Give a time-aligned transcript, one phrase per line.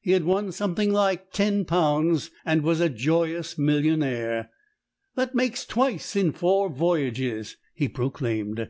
[0.00, 4.50] He had won something like ten pounds and was a joyous millionaire.
[5.14, 8.68] "That makes twice in four voyages," he proclaimed.